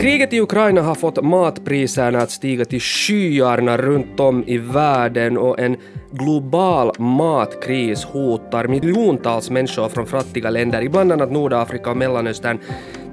[0.00, 5.58] Kriget i Ukraina har fått matpriserna att stiga till skyarna runt om i världen och
[5.60, 5.76] en
[6.10, 12.58] global matkris hotar miljontals människor från fattiga länder i bland annat Nordafrika och Mellanöstern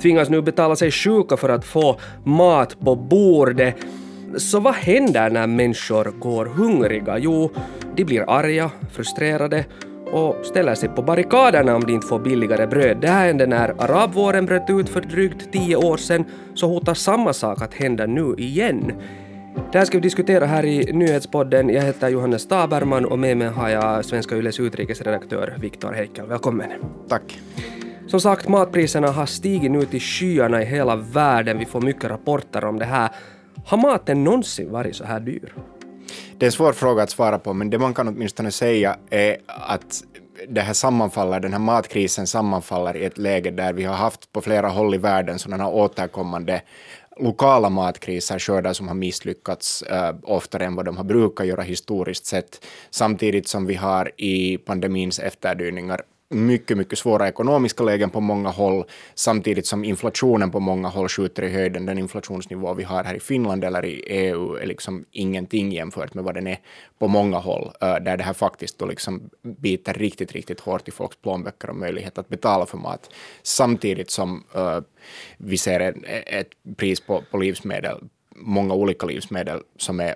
[0.02, 3.76] tvingas nu betala sig sjuka för att få mat på bordet.
[4.38, 7.18] Så vad händer när människor går hungriga?
[7.18, 7.52] Jo,
[7.96, 9.66] de blir arga, frustrerade
[10.12, 12.98] och ställer sig på barrikaderna om de inte får billigare bröd.
[13.02, 17.34] Det här hände när arabvåren bröt ut för drygt tio år sedan, så hotar samma
[17.34, 18.92] sak att hända nu igen.
[19.72, 21.70] Det här ska vi diskutera här i nyhetspodden.
[21.70, 26.26] Jag heter Johannes Taberman och med mig har jag Svenska Yles utrikesredaktör Viktor Heikel.
[26.26, 26.70] Välkommen.
[27.10, 27.40] Tack.
[28.08, 31.60] Som sagt, matpriserna har stigit nu till skyarna i hela världen.
[31.60, 33.10] Vi får mycket rapporter om det här.
[33.66, 35.54] Har maten någonsin varit så här dyr?
[36.40, 39.38] Det är en svår fråga att svara på, men det man kan åtminstone säga är
[39.48, 40.04] att
[40.48, 44.42] det här sammanfaller, den här matkrisen sammanfaller i ett läge där vi har haft på
[44.42, 46.62] flera håll i världen sådana här återkommande
[47.20, 52.26] lokala matkriser, skördar som har misslyckats äh, oftare än vad de har brukat göra historiskt
[52.26, 58.50] sett, samtidigt som vi har i pandemins efterdyningar mycket, mycket svåra ekonomiska lägen på många
[58.50, 58.84] håll,
[59.16, 61.86] samtidigt som inflationen på många håll skjuter i höjden.
[61.86, 66.24] Den inflationsnivå vi har här i Finland eller i EU är liksom ingenting jämfört med
[66.24, 66.60] vad den är
[67.00, 70.92] på många håll, eh, där det här faktiskt då liksom biter riktigt, riktigt hårt i
[70.92, 73.10] folks plånböcker och möjlighet att betala för mat,
[73.44, 74.80] samtidigt som uh,
[75.38, 75.96] vi ser ett,
[76.28, 77.98] ett pris på, på livsmedel,
[78.36, 80.16] många olika livsmedel som är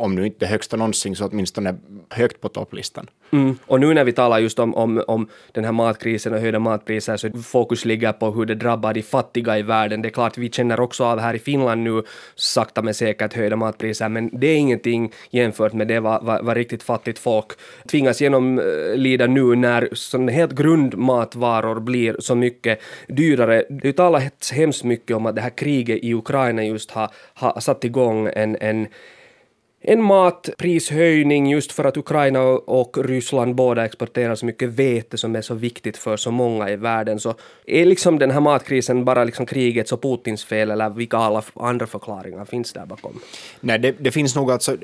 [0.00, 1.74] om nu inte högsta någonsin så åtminstone
[2.10, 3.06] högt på topplistan.
[3.32, 3.58] Mm.
[3.66, 7.16] Och nu när vi talar just om, om, om den här matkrisen och höjda matpriser
[7.16, 10.02] så fokus ligger på hur det drabbar de fattiga i världen.
[10.02, 12.02] Det är klart, vi känner också av här i Finland nu
[12.34, 16.56] sakta men säkert höjda matpriser, men det är ingenting jämfört med det vad, vad, vad
[16.56, 17.46] riktigt fattigt folk
[17.90, 23.64] tvingas genomlida eh, nu när sån helt grundmatvaror blir så mycket dyrare.
[23.68, 27.84] Det talas hemskt mycket om att det här kriget i Ukraina just har, har satt
[27.84, 28.86] igång en, en
[29.82, 35.42] en matprishöjning just för att Ukraina och Ryssland båda exporterar så mycket vete som är
[35.42, 37.20] så viktigt för så många i världen.
[37.20, 37.34] Så
[37.66, 41.86] är liksom den här matkrisen bara liksom krigets och Putins fel eller vilka alla andra
[41.86, 43.20] förklaringar finns där bakom?
[43.60, 44.76] Nej, det, det finns nog alltså,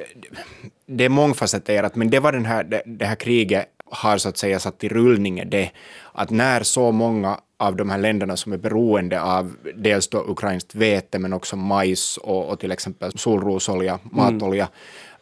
[0.87, 4.37] det är mångfacetterat, men det var den här, det, det här kriget har så att
[4.37, 5.71] säga satt i rullning är det
[6.13, 10.75] att när så många av de här länderna som är beroende av dels då ukrainskt
[10.75, 14.09] vete men också majs och, och till exempel solrosolja, mm.
[14.17, 14.69] matolja,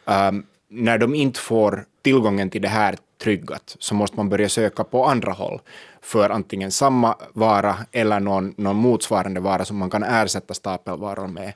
[0.05, 4.83] um, när de inte får tillgången till det här tryggat så måste man börja söka
[4.83, 5.61] på andra håll
[6.01, 11.53] för antingen samma vara eller någon, någon motsvarande vara som man kan ersätta stapelvaror med.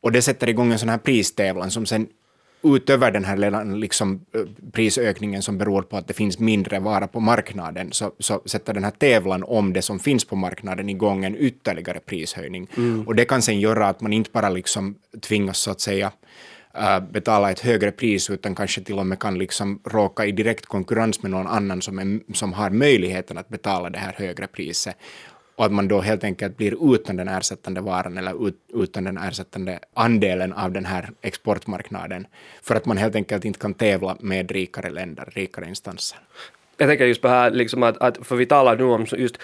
[0.00, 2.06] Och det sätter igång en sån här pristävlan som sen
[2.64, 4.20] utöver den här liksom,
[4.72, 8.84] prisökningen som beror på att det finns mindre vara på marknaden, så, så sätter den
[8.84, 12.68] här tävlan om det som finns på marknaden igång en ytterligare prishöjning.
[12.76, 13.08] Mm.
[13.08, 16.12] Och det kan sen göra att man inte bara liksom tvingas så att säga
[17.10, 21.22] betala ett högre pris utan kanske till och med kan liksom råka i direkt konkurrens
[21.22, 24.96] med någon annan som, är, som har möjligheten att betala det här högre priset
[25.56, 29.18] och att man då helt enkelt blir utan den ersättande varan eller ut, utan den
[29.18, 32.26] ersättande andelen av den här exportmarknaden.
[32.62, 36.18] För att man helt enkelt inte kan tävla med rikare länder, rikare instanser
[36.76, 39.38] jag tänker just på här, liksom att, att, för vi talar nu om just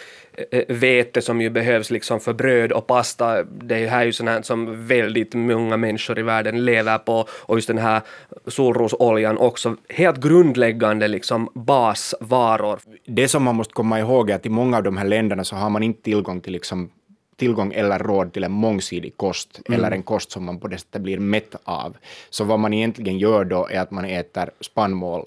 [0.50, 3.42] eh, vete som ju behövs liksom för bröd och pasta.
[3.42, 7.68] Det här är ju sånt som väldigt många människor i världen lever på och just
[7.68, 8.00] den här
[8.46, 9.76] solrosoljan också.
[9.88, 12.80] Helt grundläggande liksom basvaror.
[13.06, 15.56] Det som man måste komma ihåg är att i många av de här länderna så
[15.56, 16.90] har man inte tillgång till liksom
[17.36, 19.78] tillgång eller råd till en mångsidig kost mm.
[19.80, 21.96] eller en kost som man på det sättet blir mätt av.
[22.30, 25.24] Så vad man egentligen gör då är att man äter spannmål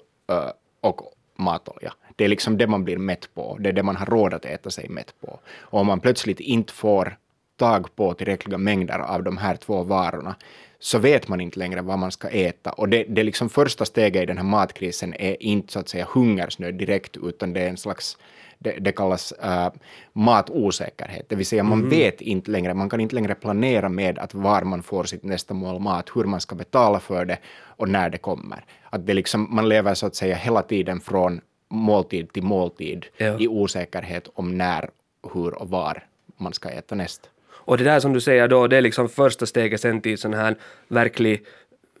[0.80, 1.92] och matolja.
[2.16, 4.44] Det är liksom det man blir mätt på, det är det man har råd att
[4.44, 5.38] äta sig mätt på.
[5.56, 7.16] Och om man plötsligt inte får
[7.56, 10.34] tag på tillräckliga mängder av de här två varorna,
[10.78, 12.70] så vet man inte längre vad man ska äta.
[12.72, 16.06] Och det, det liksom första steget i den här matkrisen är inte så att säga
[16.14, 18.18] hungersnöd direkt, utan det är en slags
[18.58, 19.68] det, det kallas uh,
[20.12, 21.90] matosäkerhet, det vill säga man mm.
[21.90, 25.54] vet inte längre, man kan inte längre planera med att var man får sitt nästa
[25.54, 27.38] mål mat, hur man ska betala för det
[27.76, 28.64] och när det kommer.
[28.90, 33.38] Att det liksom, man lever så att säga hela tiden från måltid till måltid ja.
[33.38, 34.90] i osäkerhet om när,
[35.34, 36.04] hur och var
[36.36, 37.30] man ska äta näst.
[37.66, 40.34] Och det där som du säger då, det är liksom första steget sen till sån
[40.34, 40.56] här
[40.88, 41.44] verklig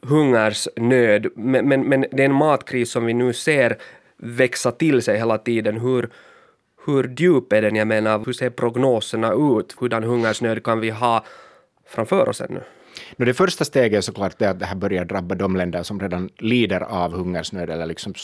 [0.02, 1.26] hungersnöd.
[1.36, 3.78] Men, men, men det är en matkris som vi nu ser
[4.16, 5.80] växa till sig hela tiden.
[5.80, 6.10] Hur,
[6.86, 7.76] hur djup är den?
[7.76, 9.76] Jag menar, hur ser prognoserna ut?
[9.78, 11.24] Hurdan hungersnöd kan vi ha
[11.86, 12.60] framför oss ännu?
[13.16, 16.00] No, det första steget är såklart det att det här börjar drabba de länder som
[16.00, 18.14] redan lider av hungersnöd eller liksom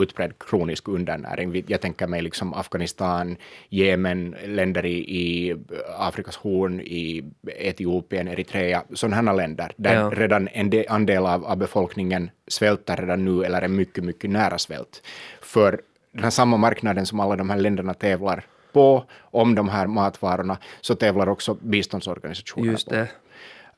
[0.00, 1.64] utbredd kronisk undernäring.
[1.66, 3.36] Jag tänker mig liksom Afghanistan,
[3.68, 5.56] Jemen, länder i, i
[5.98, 10.10] Afrikas horn, i Etiopien, Eritrea, sådana här länder där ja.
[10.14, 14.58] redan en del, andel av, av befolkningen svälter redan nu eller är mycket, mycket nära
[14.58, 15.02] svält.
[15.42, 15.80] För
[16.12, 20.58] den här samma marknaden som alla de här länderna tävlar på om de här matvarorna,
[20.80, 23.06] så tävlar också biståndsorganisationer Just det.
[23.06, 23.23] på.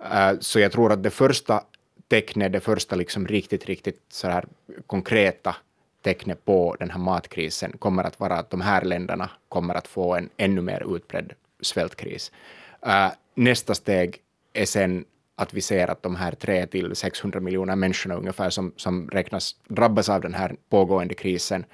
[0.01, 1.63] Eh, så jag tror att det första
[2.09, 4.45] tecknet, det första liksom riktigt, riktigt så här
[4.87, 5.57] konkreta
[6.03, 10.15] tecknet på den här matkrisen kommer att vara att de här länderna kommer att få
[10.15, 12.33] en ännu mer utbredd svältkris.
[12.87, 14.19] Eh, nästa steg
[14.53, 15.05] är sen
[15.37, 19.57] att vi ser att de här 3 till 600 miljoner människorna ungefär som, som räknas
[19.69, 21.65] drabbas av den här pågående krisen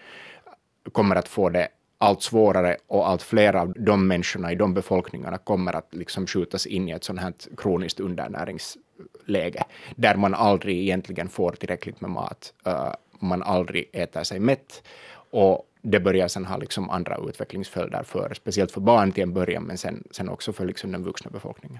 [0.93, 1.69] kommer att få det
[2.03, 6.67] allt svårare och allt fler av de människorna i de befolkningarna kommer att liksom skjutas
[6.67, 9.65] in i ett sånt här kroniskt undernäringsläge,
[9.97, 14.83] där man aldrig egentligen får tillräckligt med mat, uh, man aldrig äter sig mätt,
[15.31, 19.63] och det börjar sen ha liksom andra utvecklingsföljder för, speciellt för barn till en början,
[19.63, 21.79] men sen, sen också för liksom den vuxna befolkningen.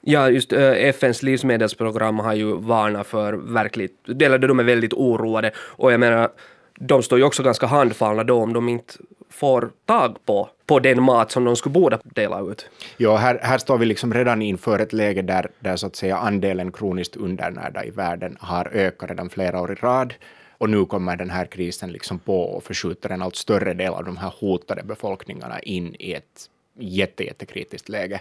[0.00, 5.52] Ja, just eh, FNs livsmedelsprogram har ju varnat för verkligt, eller de är väldigt oroade,
[5.56, 6.30] och jag menar,
[6.74, 8.94] de står ju också ganska handfallna då om de inte
[9.30, 12.70] får tag på, på den mat som de skulle borde dela ut.
[12.96, 16.16] Ja, här, här står vi liksom redan inför ett läge där, där så att säga
[16.16, 20.14] andelen kroniskt undernärda i världen har ökat redan flera år i rad.
[20.58, 24.04] Och nu kommer den här krisen liksom på och förskjuter en allt större del av
[24.04, 26.48] de här hotade befolkningarna in i ett
[26.78, 28.20] jätte, jättekritiskt läge.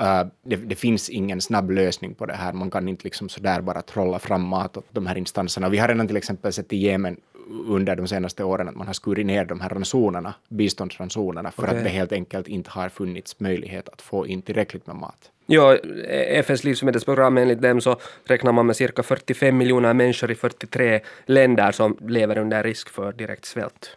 [0.00, 2.52] Uh, det, det, finns ingen snabb lösning på det här.
[2.52, 5.68] Man kan inte liksom sådär bara trolla fram mat åt de här instanserna.
[5.68, 7.16] Vi har redan till exempel sett i Jemen
[7.48, 11.76] under de senaste åren att man har skurit ner de här ransonerna, biståndsransonerna, för okay.
[11.76, 15.30] att det helt enkelt inte har funnits möjlighet att få in tillräckligt med mat.
[15.46, 15.76] Ja,
[16.28, 21.72] FNs livsmedelsprogram enligt dem så räknar man med cirka 45 miljoner människor i 43 länder
[21.72, 23.96] som lever under risk för direkt svält.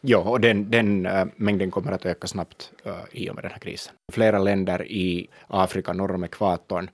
[0.00, 3.50] Ja, och den, den uh, mängden kommer att öka snabbt uh, i och med den
[3.50, 3.94] här krisen.
[4.12, 6.90] Flera länder i Afrika norr om ekvatorn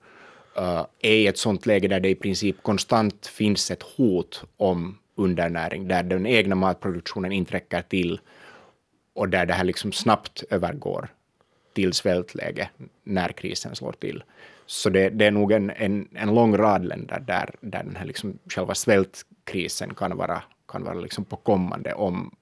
[0.59, 4.97] uh, är i ett sådant läge där det i princip konstant finns ett hot om
[5.17, 8.19] undernäring, där den egna matproduktionen inte räcker till
[9.13, 11.07] och där det här liksom snabbt övergår
[11.73, 12.69] till svältläge
[13.03, 14.23] när krisen slår till.
[14.65, 18.05] Så det, det är nog en, en, en, lång rad länder där, där den här
[18.05, 22.35] liksom själva svältkrisen kan vara, kan vara liksom på kommande om,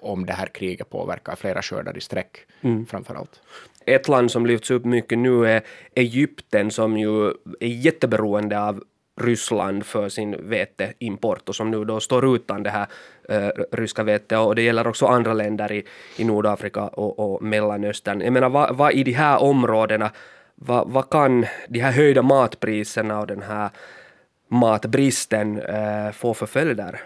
[0.00, 2.86] om det här kriget påverkar flera skördar i sträck mm.
[2.86, 3.40] framför allt.
[3.84, 5.62] Ett land som lyfts upp mycket nu är
[5.94, 7.26] Egypten som ju
[7.60, 8.84] är jätteberoende av
[9.18, 12.86] Ryssland för sin veteimport och som nu då står utan det här
[13.28, 15.84] äh, ryska vetet och det gäller också andra länder i,
[16.16, 18.20] i Nordafrika och, och Mellanöstern.
[18.20, 20.10] Jag menar vad, vad i de här områdena,
[20.54, 23.70] vad, vad kan de här höjda matpriserna och den här
[24.48, 27.00] matbristen äh, få för följder?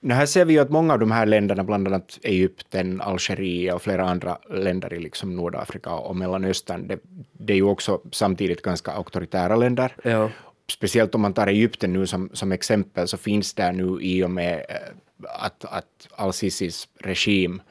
[0.00, 3.74] Nu här ser vi ju att många av de här länderna, bland annat Egypten, Algeriet
[3.74, 6.98] och flera andra länder i liksom Nordafrika och Mellanöstern, det,
[7.32, 9.96] det är ju också samtidigt ganska auktoritära länder.
[10.02, 10.30] Ja
[10.70, 14.30] speciellt om man tar Egypten nu som, som exempel, så finns det nu i och
[14.30, 14.76] med eh,
[15.24, 17.62] att, att al-Sisis regim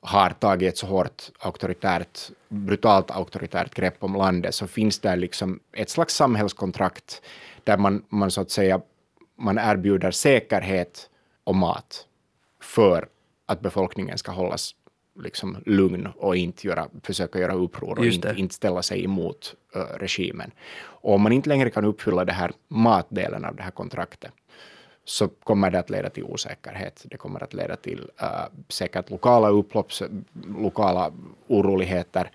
[0.00, 2.18] har tagit ett så hårt auktoritärt,
[2.48, 7.22] brutalt auktoritärt grepp om landet, så finns det liksom ett slags samhällskontrakt
[7.64, 8.80] där man, man så att säga
[9.36, 11.10] man erbjuder säkerhet
[11.44, 12.06] och mat
[12.62, 13.08] för
[13.46, 14.74] att befolkningen ska hållas
[15.22, 19.82] liksom lugn och inte göra, försöka göra uppror och inte, inte, ställa sig emot uh,
[19.98, 20.50] regimen.
[20.82, 24.32] Och om man inte längre kan uppfylla det här matdelen av det här kontraktet
[25.04, 27.04] så kommer det att leda till osäkerhet.
[27.04, 29.90] Det kommer att leda till uh, säkert lokala upplopp,
[30.58, 31.12] lokala
[31.46, 32.30] oroligheter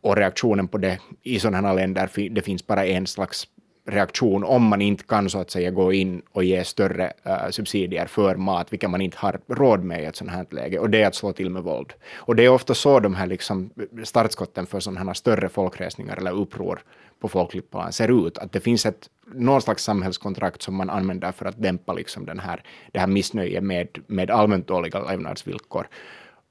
[0.00, 3.48] och reaktionen på det i sådana här länder, det finns bara en slags
[3.84, 8.06] reaktion om man inte kan så att säga gå in och ge större uh, subsidier
[8.06, 11.02] för mat, vilket man inte har råd med i ett sådant här läge, och det
[11.02, 11.92] är att slå till med våld.
[12.14, 13.70] Och det är ofta så de här liksom
[14.04, 16.82] startskotten för sådana här större folkresningar eller uppror
[17.20, 21.32] på folkligt plan ser ut, att det finns ett någon slags samhällskontrakt som man använder
[21.32, 22.62] för att dämpa liksom den här,
[22.92, 25.86] det här missnöjet med, med allmänt dåliga levnadsvillkor.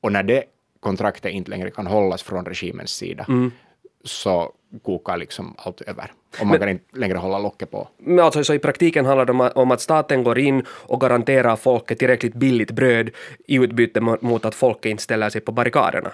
[0.01, 0.43] Och när det
[0.79, 3.51] kontraktet inte längre kan hållas från regimens sida, mm
[4.03, 4.51] så
[4.83, 6.11] kokar liksom allt över.
[6.39, 7.87] Och man men, kan inte längre hålla locket på.
[7.97, 11.99] Men alltså, så i praktiken handlar det om att, staten går in och garanterar folket
[11.99, 13.09] tillräckligt billigt bröd
[13.47, 16.11] i utbyte mot att folket inte ställer sig på barrikaderna?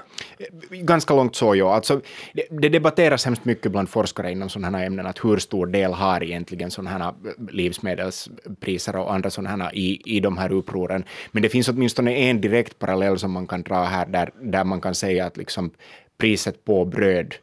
[0.70, 1.76] Ganska långt så, ja.
[1.76, 2.02] Alltså,
[2.34, 5.94] det, det debatteras hemskt mycket bland forskare inom sådana här ämnen, att hur stor del
[5.94, 7.14] har egentligen sådana här
[7.52, 11.04] livsmedelspriser och andra sådana här i, i de här upproren.
[11.32, 14.82] Men det finns åtminstone en direkt parallell som man kan dra här, där, där man
[14.82, 15.72] kan säga att liksom
[16.18, 17.36] priset på bröd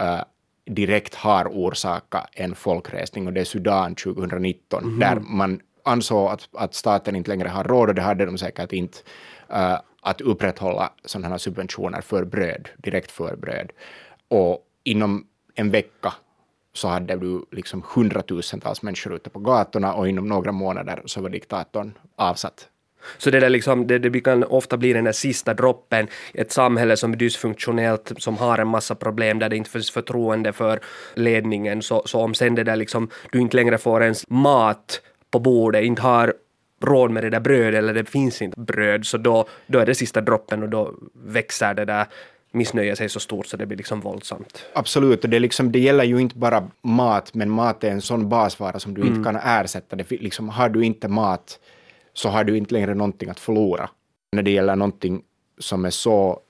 [0.00, 0.22] uh,
[0.66, 4.98] direkt har orsakat en folkresning och det är Sudan 2019, mm.
[4.98, 8.72] där man ansåg att, att staten inte längre har råd, och det hade de säkert
[8.72, 8.98] inte,
[9.50, 13.70] uh, att upprätthålla sådana subventioner för bröd, direkt för bröd.
[14.28, 16.14] Och inom en vecka
[16.72, 21.28] så hade du liksom hundratusentals människor ute på gatorna och inom några månader så var
[21.30, 22.68] diktatorn avsatt
[23.18, 26.96] så det, där liksom, det, det kan ofta bli den där sista droppen, ett samhälle
[26.96, 30.80] som är dysfunktionellt, som har en massa problem, där det inte finns förtroende för
[31.14, 35.38] ledningen, så, så om sen det där liksom, du inte längre får ens mat på
[35.38, 36.34] bordet, inte har
[36.82, 39.94] råd med det där brödet eller det finns inte bröd, så då, då är det
[39.94, 42.06] sista droppen och då växer det där
[42.52, 44.64] missnöje sig så stort så det blir liksom våldsamt.
[44.72, 48.28] Absolut, och det, liksom, det gäller ju inte bara mat, men mat är en sån
[48.28, 49.14] basvara som du mm.
[49.14, 49.96] inte kan ersätta.
[49.96, 51.58] Det, liksom, har du inte mat
[52.12, 53.90] så har du inte längre någonting att förlora.
[54.32, 55.22] När det gäller någonting
[55.58, 56.40] som är så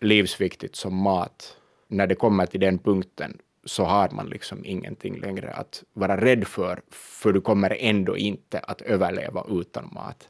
[0.00, 1.56] livsviktigt som mat,
[1.88, 6.46] när det kommer till den punkten så har man liksom ingenting längre att vara rädd
[6.46, 10.28] för, för du kommer ändå inte att överleva utan mat.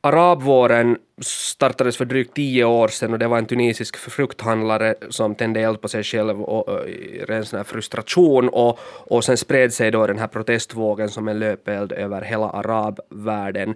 [0.00, 5.60] Arabvåren startades för drygt tio år sedan och det var en tunisisk frukthandlare som tände
[5.60, 10.06] eld på sig själv och, i ren sån frustration och, och sen spred sig då
[10.06, 13.68] den här protestvågen som en löpeld över hela arabvärlden.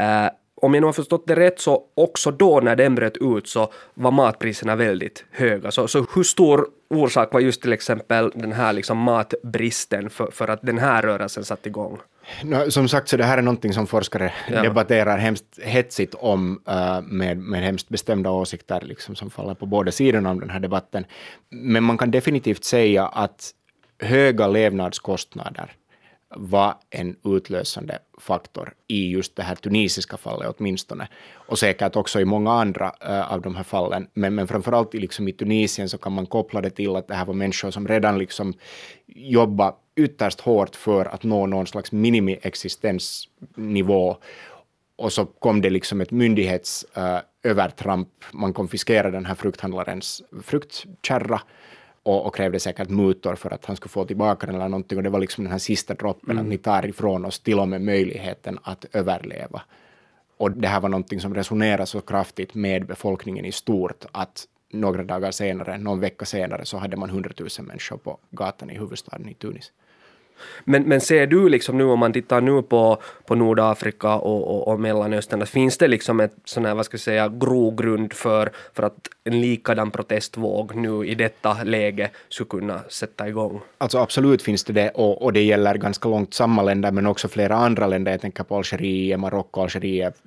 [0.00, 0.30] Uh,
[0.62, 3.72] om jag nu har förstått det rätt så också då när den bröt ut så
[3.94, 5.70] var matpriserna väldigt höga.
[5.70, 10.48] Så, så hur stor orsak var just till exempel den här liksom matbristen för, för
[10.48, 11.98] att den här rörelsen satte igång?
[12.44, 14.62] No, som sagt, så det här är någonting som forskare ja.
[14.62, 19.92] debatterar hemskt hetsigt om uh, med, med hemskt bestämda åsikter liksom, som faller på båda
[19.92, 21.04] sidorna om den här debatten.
[21.50, 23.50] Men man kan definitivt säga att
[24.02, 25.72] höga levnadskostnader
[26.36, 32.24] var en utlösande faktor i just det här tunisiska fallet åtminstone, och säkert också i
[32.24, 34.08] många andra uh, av de här fallen.
[34.14, 37.24] Men, men framförallt liksom i Tunisien så kan man koppla det till att det här
[37.24, 38.54] var människor som redan liksom
[39.06, 44.16] jobbade ytterst hårt för att nå någon slags minimiexistensnivå.
[44.96, 48.08] Och så kom det liksom ett myndighetsövertramp.
[48.22, 51.40] Eh, uh, man konfiskerade den här frukthandlarens fruktkärra
[52.02, 54.98] och, och, krävde säkert mutor för att han skulle få tillbaka den eller någonting.
[54.98, 56.44] Och det var liksom den här sista droppen, mm.
[56.44, 59.62] att ni tar ifrån oss till och med möjligheten att överleva.
[60.36, 65.02] Och det här var någonting som resonerade så kraftigt med befolkningen i stort att några
[65.02, 69.34] dagar senare, någon vecka senare, så hade man hundratusen människor på gatan i huvudstaden i
[69.34, 69.72] Tunis.
[70.64, 74.68] Men, men ser du liksom nu om man tittar nu på, på Nordafrika och, och,
[74.68, 78.82] och Mellanöstern, finns det liksom ett sån här, vad ska jag säga, grogrund för, för
[78.82, 83.60] att en likadan protestvåg nu i detta läge skulle kunna sätta igång?
[83.78, 87.28] Alltså absolut finns det det och, och det gäller ganska långt samma länder men också
[87.28, 88.12] flera andra länder.
[88.12, 90.22] Jag tänker på Algeriet, Marocko, Algeriet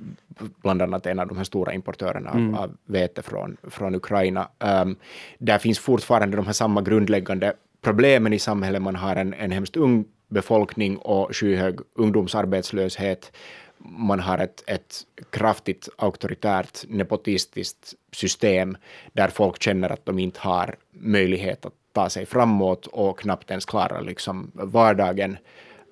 [0.62, 2.56] bland annat en av de här stora importörerna mm.
[2.56, 4.48] av, av vete från, från Ukraina.
[4.60, 4.96] Um,
[5.38, 7.54] där finns fortfarande de här samma grundläggande
[7.84, 8.82] problemen i samhället.
[8.82, 13.32] Man har en, en hemskt ung befolkning och skyhög ungdomsarbetslöshet.
[13.78, 14.96] Man har ett, ett
[15.30, 18.78] kraftigt auktoritärt nepotistiskt system
[19.14, 23.66] där folk känner att de inte har möjlighet att ta sig framåt och knappt ens
[23.66, 25.38] klarar liksom vardagen.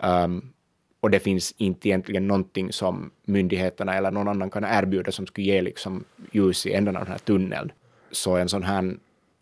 [0.03, 0.53] Um,
[0.99, 5.47] och det finns inte egentligen någonting som myndigheterna eller någon annan kan erbjuda som skulle
[5.47, 7.71] ge liksom ljus i änden av den här tunneln.
[8.11, 8.95] Så en sån här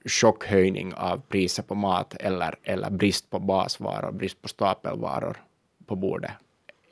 [0.05, 5.37] chockhöjning av priser på mat eller, eller brist på basvaror, brist på stapelvaror
[5.85, 6.31] på bordet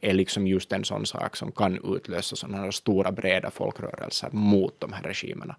[0.01, 4.75] är liksom just en sån sak som kan utlösa sådana här stora breda folkrörelser mot
[4.79, 5.55] de här regimerna.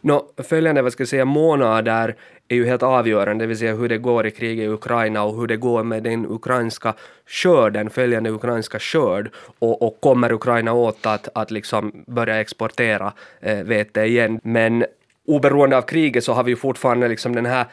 [0.00, 2.16] No, följande vad ska jag säga, månader
[2.48, 5.36] är ju helt avgörande, det vill säga hur det går i kriget i Ukraina och
[5.36, 6.94] hur det går med den ukrainska
[7.26, 13.64] skörden, följande ukrainska skörd och, och kommer Ukraina åt att, att liksom börja exportera eh,
[13.64, 14.40] vete igen.
[14.42, 14.84] Men
[15.30, 17.66] oberoende av kriget så har vi ju fortfarande liksom den här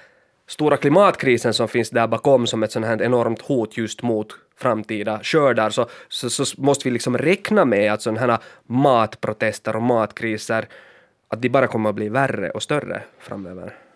[0.47, 5.19] stora klimatkrisen som finns där bakom som ett sånt här enormt hot just mot framtida
[5.23, 10.67] skördar så, så, så måste vi liksom räkna med att sådana här matprotester och matkriser
[11.27, 13.86] att de bara kommer att bli värre och större framöver.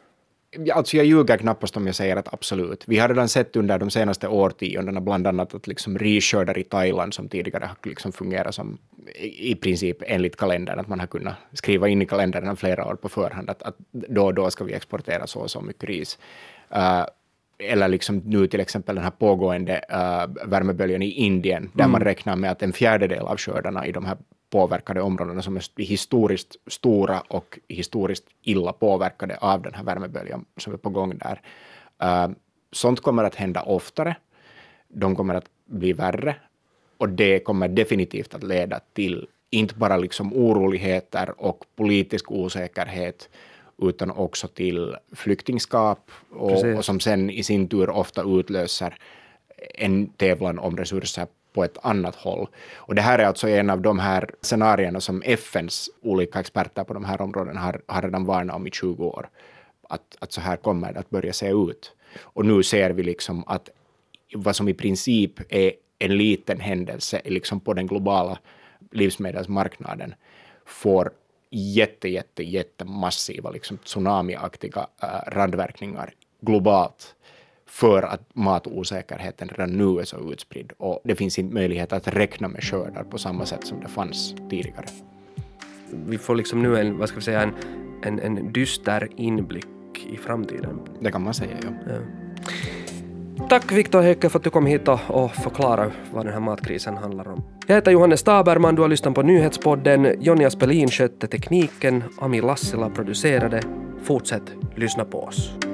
[0.73, 2.83] Alltså jag ljuger knappast om jag säger att absolut.
[2.87, 7.13] Vi har redan sett under de senaste årtiondena bland annat att liksom risskördar i Thailand
[7.13, 8.77] som tidigare har liksom fungerat som
[9.19, 13.09] i princip enligt kalendern, att man har kunnat skriva in i kalendern flera år på
[13.09, 16.19] förhand att, att då och då ska vi exportera så och så mycket ris.
[16.75, 17.05] Uh,
[17.59, 21.91] eller liksom nu till exempel den här pågående uh, värmeböljan i Indien, där mm.
[21.91, 24.17] man räknar med att en fjärdedel av skördarna i de här
[24.51, 30.73] påverkade områdena som är historiskt stora och historiskt illa påverkade av den här värmeböljan som
[30.73, 31.41] är på gång där.
[32.03, 32.35] Uh,
[32.71, 34.15] sånt kommer att hända oftare.
[34.87, 36.35] De kommer att bli värre
[36.97, 43.29] och det kommer definitivt att leda till inte bara liksom oroligheter och politisk osäkerhet
[43.81, 48.95] utan också till flyktingskap och, och, som sen i sin tur ofta utlöser
[49.75, 52.47] en tävlan om resurser på ett annat håll.
[52.75, 56.93] Och det här är alltså en av de här scenarierna som FNs olika experter på
[56.93, 59.29] de här områdena har, har redan varnat om i 20 år.
[59.89, 61.93] Att, att så här kommer det att börja se ut.
[62.19, 63.69] Och nu ser vi liksom att
[64.33, 68.37] vad som i princip är en liten händelse liksom på den globala
[68.91, 70.13] livsmedelsmarknaden
[70.65, 71.11] får
[71.49, 77.15] jätte, jätte, jätte massiva liksom tsunamiaktiga äh, randverkningar globalt
[77.71, 82.47] för att matosäkerheten redan nu är så utspridd och det finns inte möjlighet att räkna
[82.47, 84.85] med skördar på samma sätt som det fanns tidigare.
[85.91, 87.53] Vi får liksom nu en, vad ska vi säga, en,
[88.03, 89.67] en, en dyster inblick
[90.13, 90.79] i framtiden.
[90.99, 91.69] Det kan man säga, ja.
[91.87, 93.47] ja.
[93.49, 97.27] Tack Viktor Höcke för att du kom hit och, förklarade vad den här matkrisen handlar
[97.27, 97.43] om.
[97.67, 100.15] Jag heter Johannes Taberman, du har lyssnat på Nyhetspodden.
[100.19, 103.61] Jonny Aspelin skötte tekniken, Ami Lassila producerade.
[104.03, 105.70] Fortsätt lyssna på oss.